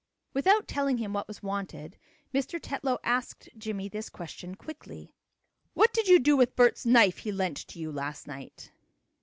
Without 0.33 0.67
telling 0.67 0.97
him 0.97 1.13
what 1.13 1.27
was 1.27 1.43
wanted 1.43 1.95
Mr. 2.33 2.59
Tetlow 2.59 2.97
asked 3.03 3.47
Jimmie 3.55 3.87
this 3.87 4.09
question 4.09 4.55
quickly: 4.55 5.13
"What 5.75 5.93
did 5.93 6.07
you 6.07 6.17
do 6.17 6.35
with 6.35 6.55
Bert's 6.55 6.87
knife 6.87 7.19
he 7.19 7.31
lent 7.31 7.59
it 7.61 7.67
to 7.67 7.79
you 7.79 7.91
last 7.91 8.25
night?" 8.25 8.71